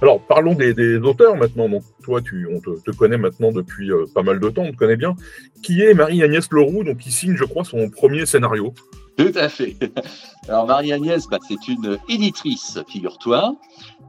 [0.00, 1.68] Alors, parlons des, auteurs maintenant.
[1.68, 4.76] Donc, toi, tu, on te, connaît maintenant depuis euh, pas mal de temps, on te
[4.76, 5.16] connaît bien.
[5.62, 8.72] Qui est Marie-Agnès Leroux, donc qui signe, je crois, son premier scénario
[9.16, 9.76] Tout à fait.
[10.48, 13.56] Alors, Marie-Agnès, bah, c'est une éditrice, figure-toi.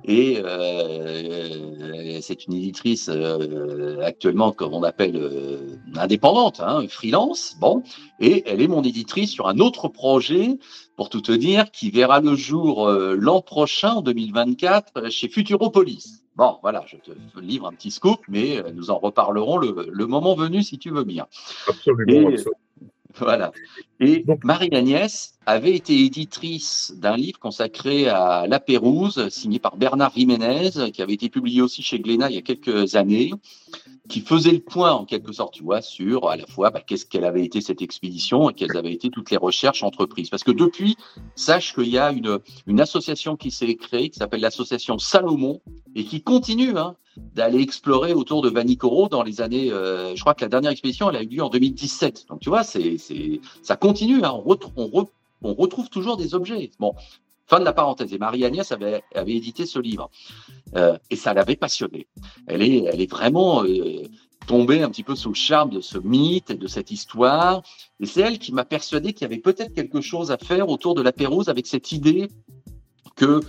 [0.06, 1.79] Et euh,
[2.22, 7.56] c'est une éditrice euh, actuellement, comme on appelle, euh, indépendante, hein, freelance.
[7.60, 7.84] Bon,
[8.20, 10.58] et elle est mon éditrice sur un autre projet,
[10.96, 16.24] pour tout te dire, qui verra le jour l'an prochain, en 2024, chez Futuropolis.
[16.36, 20.62] Bon, voilà, je te livre un petit scoop, mais nous en reparlerons le, moment venu,
[20.62, 21.28] si tu veux bien.
[21.68, 22.32] absolument.
[23.18, 23.52] Voilà.
[24.00, 30.92] Et Marie-Agnès avait été éditrice d'un livre consacré à La Pérouse, signé par Bernard Jiménez,
[30.94, 33.32] qui avait été publié aussi chez Glénat il y a quelques années,
[34.08, 37.06] qui faisait le point en quelque sorte, tu vois, sur à la fois bah, qu'est-ce
[37.06, 40.30] qu'elle avait été cette expédition et quelles avaient été toutes les recherches entreprises.
[40.30, 40.98] Parce que depuis,
[41.36, 45.62] sache qu'il y a une, une association qui s'est créée, qui s'appelle l'association Salomon,
[45.96, 46.96] et qui continue hein,
[47.34, 49.72] d'aller explorer autour de Vanikoro dans les années.
[49.72, 52.28] Euh, je crois que la dernière expédition, elle a eu lieu en 2017.
[52.30, 54.24] Donc tu vois, c'est, c'est, ça continue.
[54.24, 55.08] Hein, on, on,
[55.42, 56.72] on, retrouve toujours des objets.
[56.80, 56.94] Bon,
[57.48, 58.14] fin de la parenthèse.
[58.14, 60.10] Et Marie-Agnès avait, avait édité ce livre.
[60.76, 62.08] Euh, et ça l'avait passionnée.
[62.48, 64.04] Elle est, elle est vraiment euh,
[64.48, 67.64] tombée un petit peu sous le charme de ce mythe et de cette histoire.
[68.00, 70.96] Et c'est elle qui m'a persuadé qu'il y avait peut-être quelque chose à faire autour
[70.96, 72.30] de la Pérouse avec cette idée
[73.16, 73.42] que,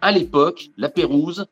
[0.00, 1.46] à l'époque, la Pérouse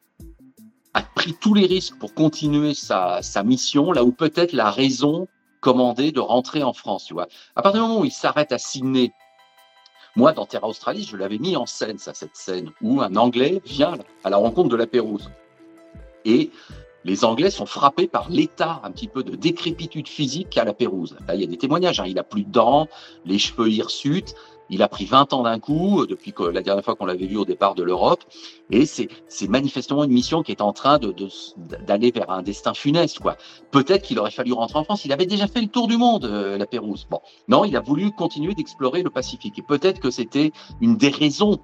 [0.95, 5.27] a pris tous les risques pour continuer sa, sa mission, là où peut-être la raison
[5.61, 7.29] commandait de rentrer en France, tu vois.
[7.57, 9.13] À partir du moment où il s'arrête à Sydney,
[10.17, 13.63] moi, dans Terra Australis, je l'avais mis en scène, ça, cette scène, où un Anglais
[13.65, 13.95] vient
[14.25, 15.31] à la rencontre de la Pérouse.
[16.25, 16.51] Et
[17.05, 21.17] les Anglais sont frappés par l'état un petit peu de décrépitude physique qu'a la Pérouse.
[21.27, 22.05] Là, il y a des témoignages, hein.
[22.07, 22.89] il a plus de dents,
[23.25, 24.35] les cheveux hirsutes,
[24.73, 27.27] il a pris 20 ans d'un coup, euh, depuis que, la dernière fois qu'on l'avait
[27.27, 28.25] vu au départ de l'Europe.
[28.73, 29.09] Et c'est,
[29.49, 31.15] manifestement une mission qui est en train de,
[31.87, 33.19] d'aller vers un destin funeste.
[33.19, 33.37] Quoi.
[33.71, 35.05] Peut-être qu'il aurait fallu rentrer en France.
[35.05, 37.07] Il avait déjà fait le tour du monde, euh, la Pérouse.
[37.11, 39.59] Bon, non, il a voulu continuer d'explorer le Pacifique.
[39.59, 41.59] Et peut-être que c'était une des raisons,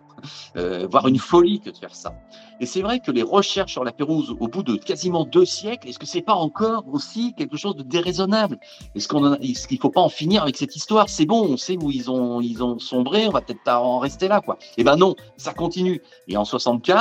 [0.57, 2.15] euh, voire une folie, que de faire ça.
[2.61, 5.89] Et c'est vrai que les recherches sur la Pérouse, au bout de quasiment deux siècles,
[5.89, 8.59] est-ce que c'est pas encore aussi quelque chose de déraisonnable?
[8.95, 11.09] Est-ce qu'on est-ce qu'il faut pas en finir avec cette histoire?
[11.09, 14.29] C'est bon, on sait où ils ont ils ont sombré, on va peut-être en rester
[14.29, 14.59] là, quoi.
[14.77, 16.03] Eh ben non, ça continue.
[16.27, 16.98] Et en 64,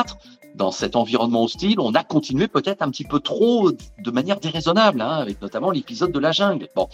[0.56, 5.02] dans cet environnement hostile, on a continué peut-être un petit peu trop de manière déraisonnable,
[5.02, 6.68] hein, avec notamment l'épisode de la jungle.
[6.76, 6.88] Bon.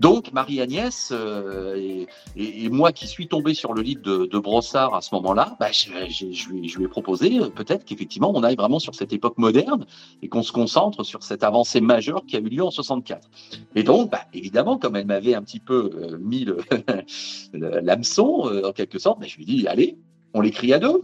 [0.00, 2.04] Donc, Marie-Agnès euh,
[2.36, 6.48] et, moi qui suis tombé sur le livre de, Brossard à ce moment-là, bah, je,
[6.48, 9.86] lui, ai proposé euh, peut-être qu'effectivement on aille vraiment sur cette époque moderne
[10.20, 13.28] et qu'on se concentre sur cette avancée majeure qui a eu lieu en 64.
[13.76, 16.44] Et donc, bah, évidemment, comme elle m'avait un petit peu euh, mis
[17.52, 19.96] l'hameçon en quelque sorte, bah, je lui ai dit allez,
[20.34, 21.02] on l'écrit à deux.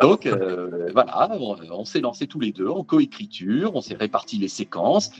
[0.00, 5.10] Donc voilà, on s'est lancé tous les deux en coécriture, on s'est réparti les séquences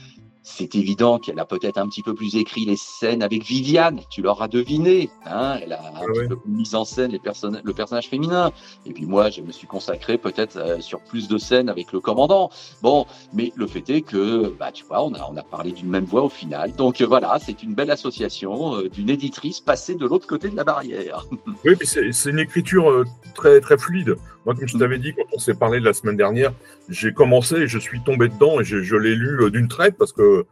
[0.43, 4.21] c'est évident qu'elle a peut-être un petit peu plus écrit les scènes avec Viviane, tu
[4.21, 5.09] l'auras deviné.
[5.25, 7.19] Hein elle a un ah petit peu plus mis en scène les
[7.63, 8.51] le personnage féminin.
[8.85, 11.99] Et puis moi, je me suis consacré peut-être euh, sur plus de scènes avec le
[11.99, 12.49] commandant.
[12.81, 15.89] Bon, mais le fait est que, bah, tu vois, on a, on a parlé d'une
[15.89, 16.73] même voix au final.
[16.73, 20.55] Donc euh, voilà, c'est une belle association euh, d'une éditrice passée de l'autre côté de
[20.55, 21.25] la barrière.
[21.65, 24.15] oui, c'est une écriture très, très fluide.
[24.45, 26.53] Moi, comme je t'avais dit quand on s'est parlé de la semaine dernière,
[26.87, 30.45] j'ai commencé et je suis tombé dedans et je, l'ai lu d'une traite parce que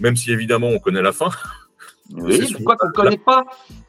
[0.00, 1.30] même si évidemment on connaît la fin.
[2.12, 3.44] Oui, pourquoi qu'on ne connaît pas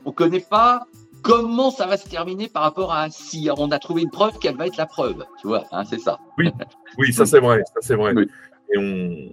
[0.05, 0.85] On connaît pas
[1.21, 4.55] comment ça va se terminer par rapport à si on a trouvé une preuve, quelle
[4.55, 6.19] va être la preuve Tu vois, hein, c'est ça.
[6.37, 6.51] Oui,
[6.97, 8.13] oui, ça c'est vrai, ça c'est vrai.
[8.73, 9.29] Et on,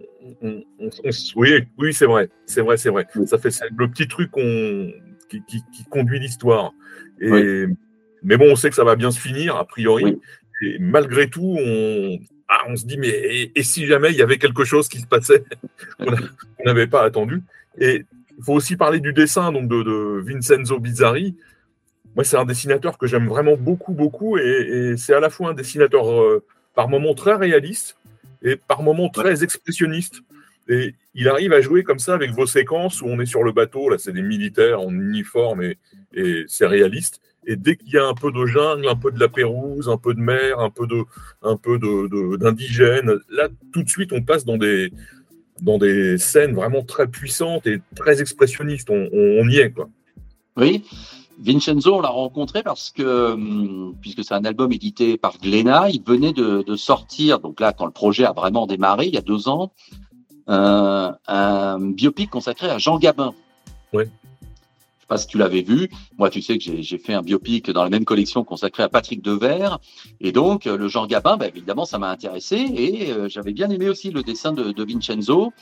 [1.36, 3.06] oui, oui, c'est vrai, c'est vrai, c'est vrai.
[3.26, 4.30] Ça fait le petit truc
[5.28, 6.72] qui, qui, conduit l'histoire.
[7.20, 7.66] Et
[8.22, 10.20] mais bon, on sait que ça va bien se finir, a priori.
[10.62, 12.18] Et malgré tout, on,
[12.52, 15.06] ah, on se dit, mais et, si jamais il y avait quelque chose qui se
[15.06, 15.44] passait
[15.98, 17.42] qu'on n'avait pas attendu
[17.78, 18.04] Et
[18.36, 21.36] il faut aussi parler du dessin donc de, Vincenzo Bizzari.
[22.16, 24.36] Moi, c'est un dessinateur que j'aime vraiment beaucoup, beaucoup.
[24.36, 27.96] Et, c'est à la fois un dessinateur euh, par moments très réaliste
[28.42, 30.22] et par moments très expressionniste.
[30.68, 33.52] Et il arrive à jouer comme ça avec vos séquences où on est sur le
[33.52, 33.88] bateau.
[33.90, 35.78] Là, c'est des militaires en uniforme et,
[36.14, 37.20] et c'est réaliste.
[37.50, 39.96] Et dès qu'il y a un peu de jungle, un peu de la Pérouse, un
[39.96, 41.02] peu de mer, un peu de,
[41.42, 44.92] un peu de, d'indigènes, là, tout de suite, on passe dans des,
[45.60, 48.88] dans des scènes vraiment très puissantes et très expressionnistes.
[48.88, 49.88] On, y est, quoi.
[50.56, 50.84] Oui.
[51.40, 56.04] Vincenzo, on l'a rencontré parce que, hum, puisque c'est un album édité par Glénat, il
[56.04, 59.48] venait de, sortir, donc là, quand le projet a vraiment démarré, il y a deux
[59.48, 59.72] ans,
[60.46, 63.34] un biopic consacré à Jean Gabin.
[63.92, 64.04] Oui
[65.10, 65.90] pas si tu l'avais vu.
[66.16, 69.22] Moi, tu sais que j'ai fait un biopic dans la même collection consacrée à Patrick
[69.22, 69.78] Devers.
[70.20, 72.56] Et donc, le Jean Gabin, bah, évidemment, ça m'a intéressé.
[72.56, 75.52] Et j'avais bien aimé aussi le dessin de, de Vincenzo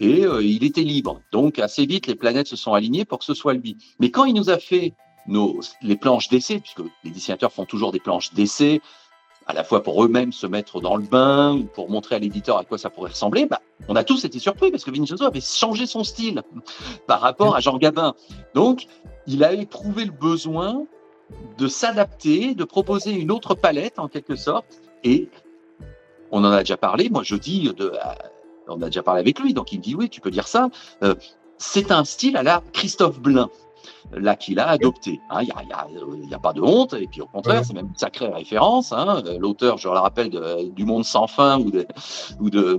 [0.00, 1.20] et il était libre.
[1.32, 3.76] Donc assez vite, les planètes se sont alignées pour que ce soit lui.
[4.00, 4.94] Mais quand il nous a fait
[5.26, 8.80] nos, les planches d'essai, puisque les dessinateurs font toujours des planches d'essai,
[9.46, 12.58] à la fois pour eux-mêmes se mettre dans le bain ou pour montrer à l'éditeur
[12.58, 15.40] à quoi ça pourrait ressembler, bah, on a tous été surpris parce que Vincenzo avait
[15.40, 16.42] changé son style
[17.06, 18.14] par rapport à Jean Gabin.
[18.54, 18.86] Donc,
[19.26, 20.84] il a éprouvé le besoin
[21.58, 24.80] de s'adapter, de proposer une autre palette en quelque sorte.
[25.04, 25.28] Et
[26.30, 27.10] on en a déjà parlé.
[27.10, 27.92] Moi, je dis, de,
[28.68, 30.70] on a déjà parlé avec lui, donc il me dit oui, tu peux dire ça.
[31.02, 31.14] Euh,
[31.58, 33.50] c'est un style à la Christophe Blain
[34.12, 35.12] là qu'il a adopté.
[35.12, 37.96] Il hein, n'y a, a, pas de honte, et puis au contraire, c'est même une
[37.96, 38.92] sacrée référence.
[38.92, 39.22] Hein.
[39.38, 41.86] L'auteur, je le rappelle, de, du Monde sans fin ou de,
[42.40, 42.78] ou de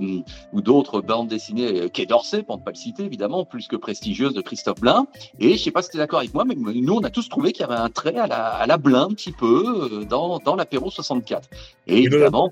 [0.52, 3.76] ou d'autres bandes dessinées, euh, Quai d'Orsay, pour ne pas le citer évidemment, plus que
[3.76, 5.06] prestigieuse de Christophe Blain.
[5.38, 7.28] Et je sais pas si tu es d'accord avec moi, mais nous on a tous
[7.28, 10.04] trouvé qu'il y avait un trait à la, à la Blain un petit peu euh,
[10.04, 11.48] dans, dans l'apéro 64.
[11.86, 12.50] Et évidemment,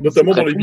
[0.00, 0.54] notamment dans les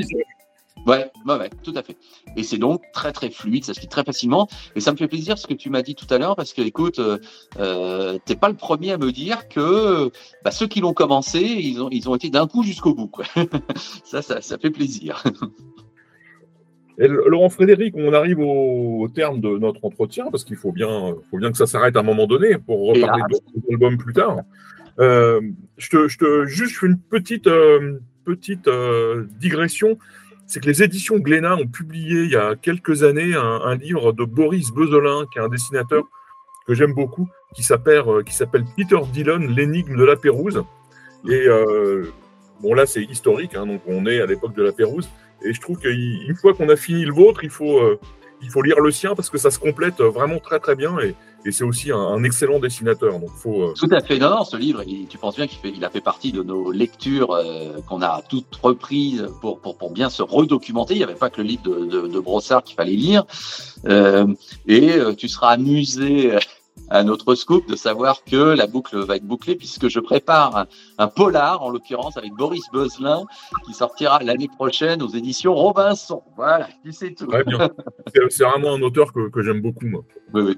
[0.86, 1.98] Ouais, ouais, ouais, tout à fait.
[2.38, 4.48] Et c'est donc très très fluide, ça se lit très facilement.
[4.76, 6.62] Et ça me fait plaisir ce que tu m'as dit tout à l'heure parce que,
[6.62, 7.18] écoute, euh,
[7.60, 10.12] euh t'es pas le premier à me dire que
[10.44, 13.08] bah, ceux qui l'ont commencé, ils ont ils ont été d'un coup jusqu'au bout.
[13.08, 13.26] Quoi.
[14.04, 15.24] ça, ça, ça fait plaisir.
[16.98, 21.38] Et Laurent Frédéric, on arrive au, terme de notre entretien parce qu'il faut bien, faut
[21.38, 24.38] bien que ça s'arrête à un moment donné pour reparler d'autres albums plus tard.
[25.00, 25.42] Euh,
[25.78, 28.70] je te, je te, juste une petite, euh, petite
[29.42, 29.98] digression
[30.48, 34.24] c'est que les éditions Glénat ont publié il y a quelques années un, livre de
[34.24, 36.04] Boris Bezelin, qui est un dessinateur
[36.68, 38.24] que j'aime beaucoup, qui s'appelle euh,
[38.76, 40.64] Peter Dillon, l'énigme de la Pérouse.
[41.28, 42.12] Et euh,
[42.62, 45.10] bon là c'est historique, hein, donc on est à l'époque de la Pérouse.
[45.44, 48.00] Et je trouve qu'une fois qu'on a fini le vôtre, il faut, euh,
[48.42, 50.98] il faut lire le sien parce que ça se complète vraiment très très bien.
[51.00, 53.20] Et, et c'est aussi un, excellent dessinateur.
[53.20, 54.18] Donc faut, euh, Tout à fait.
[54.18, 57.32] Non, ce livre, tu penses bien qu'il fait, il a fait partie de nos lectures
[57.32, 60.96] euh, qu'on a toutes reprises pour, pour, pour, bien se redocumenter.
[60.96, 63.26] Il n'y avait pas que le livre de, de, de Brossard qu'il fallait lire.
[63.86, 64.26] Euh,
[64.68, 66.40] et euh, tu seras amusé à
[67.04, 70.68] notre scoop de savoir que la boucle va être bouclée puisque je prépare
[70.98, 73.26] un, polar, en l'occurrence avec Boris Beuzelin,
[73.66, 76.22] qui sortira l'année prochaine aux éditions Robinson.
[76.36, 77.28] Voilà, tu sais tout.
[77.28, 77.70] Très bien.
[78.30, 80.04] C'est vraiment un auteur que, que j'aime beaucoup, moi.
[80.34, 80.58] Oui, oui.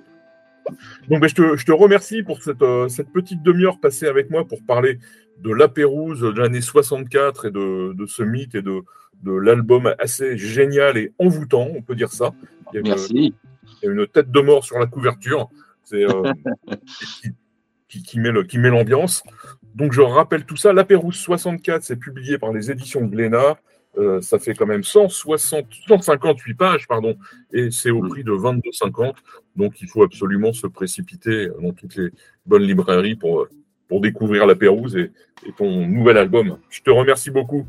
[1.09, 4.29] Donc, ben, je, te, je, te, remercie pour cette, euh, cette petite demi-heure passée avec
[4.29, 4.99] moi pour parler
[5.41, 8.81] de La Pérouse de l'année 64 et de, de, ce mythe et de,
[9.23, 12.33] de l'album assez génial et envoûtant, on peut dire ça.
[12.73, 13.13] Il y a Merci.
[13.13, 13.33] Une,
[13.81, 15.49] il y a une tête de mort sur la couverture
[15.93, 16.33] euh,
[17.87, 19.23] qui, qui, met l'ambiance.
[19.75, 20.73] Donc, je rappelle tout ça.
[20.73, 23.57] La Pérouse 64, c'est publié par les éditions Glénat.
[23.97, 27.15] Euh, ça fait quand même 160, 158 pages, pardon,
[27.51, 29.13] et c'est au prix de 22,50.
[29.55, 32.09] Donc, il faut absolument se précipiter dans toutes les
[32.45, 33.47] bonnes librairies pour,
[33.87, 35.11] pour découvrir La Pérouse et,
[35.57, 36.57] ton nouvel album.
[36.69, 37.65] Je te remercie beaucoup.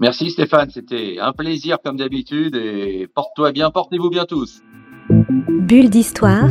[0.00, 4.62] Merci Stéphane, c'était un plaisir comme d'habitude et porte-toi bien, portez-vous bien tous.
[5.08, 6.50] Bulle d'histoire.